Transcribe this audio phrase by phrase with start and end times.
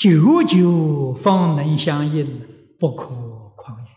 [0.00, 2.40] 久久方能相应，
[2.78, 3.04] 不可
[3.54, 3.90] 旷也。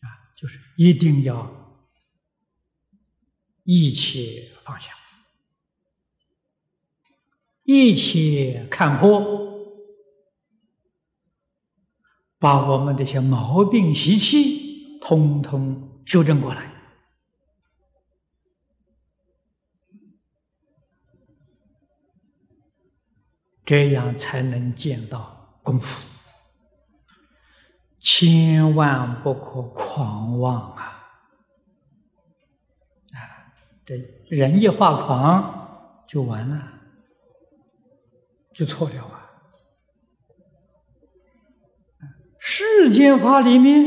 [0.00, 1.78] 啊，就是一定要
[3.64, 4.92] 一切放下，
[7.64, 9.42] 一切看破。
[12.38, 16.81] 把我们这些毛病习气通通修正过来，
[23.72, 26.06] 这样才能见到功夫。
[27.98, 30.82] 千万不可狂妄啊！
[33.14, 33.16] 啊，
[33.86, 33.96] 这
[34.28, 36.80] 人一发狂就完了，
[38.52, 39.40] 就错了啊！
[42.38, 43.82] 世间法里面，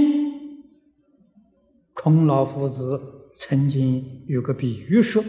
[1.93, 5.21] 孔老夫子曾经有个比喻说：“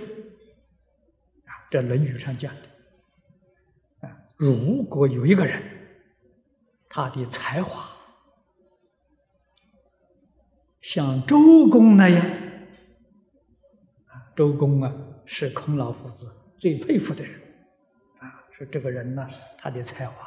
[1.44, 2.62] 啊，这《论语》上讲的，
[4.36, 5.62] 如果有一个人，
[6.88, 7.90] 他的才华
[10.80, 12.24] 像周公那样，
[14.06, 14.92] 啊，周公啊
[15.24, 17.40] 是孔老夫子最佩服的人，
[18.18, 19.28] 啊，说这个人呢，
[19.58, 20.26] 他的才华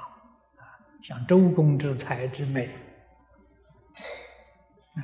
[0.57, 0.63] 啊，
[1.03, 2.69] 像周公之才之美。”
[4.95, 4.99] 啊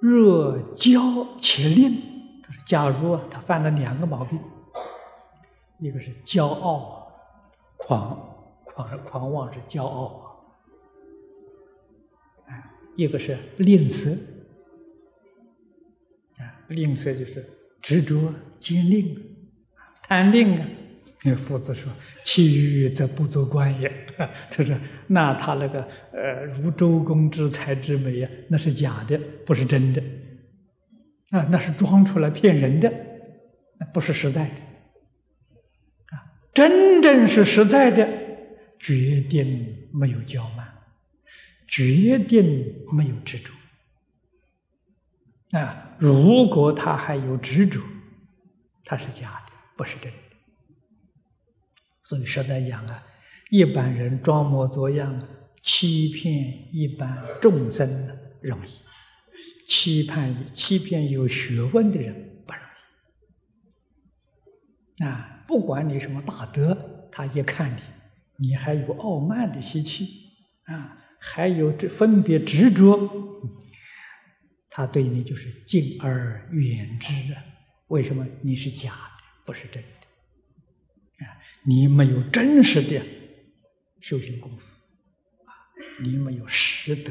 [0.00, 4.40] 若骄且吝，他说：“假如啊，他犯了两个毛病，
[5.78, 7.12] 一个是骄傲，
[7.76, 8.18] 狂
[8.64, 10.52] 狂狂妄是骄傲
[12.46, 12.52] 啊，
[12.96, 14.12] 一个是吝啬，
[16.38, 17.44] 啊，吝啬就是
[17.80, 19.16] 执着、坚定、
[20.02, 20.66] 贪吝啊。”
[21.24, 23.92] 那夫子说：“其余则不足观也。”
[24.50, 24.76] 他说
[25.08, 30.00] ：“那他那个呃，如周公之才之美呀，那是假的，不是真的
[31.30, 32.88] 啊，那是装出来骗人的，
[33.80, 34.67] 那不是实在的啊。
[36.58, 38.04] 真正是实在的，
[38.80, 40.66] 决定没有骄慢，
[41.68, 43.52] 决定没有执着
[45.56, 45.96] 啊。
[46.00, 47.80] 如果他还有执着，
[48.84, 50.18] 他是假的，不是真的。”
[52.02, 53.06] 所以实在讲啊，
[53.50, 55.22] 一般人装模作样
[55.62, 57.88] 欺骗一般众生
[58.42, 58.70] 容易，
[59.64, 62.62] 欺骗欺骗有学问的人不容
[64.96, 65.04] 易。
[65.04, 70.06] 啊，不管你什么大德，他一看你，你还有傲慢的习气
[70.64, 73.10] 啊，还有这分别执着，
[74.68, 77.42] 他对你就是敬而远之啊。
[77.88, 78.26] 为什么？
[78.42, 81.24] 你是假的，不是真的。
[81.24, 81.32] 啊，
[81.64, 83.02] 你没有真实的
[84.02, 84.82] 修行功夫，
[85.46, 85.50] 啊，
[86.04, 87.10] 你没有实德。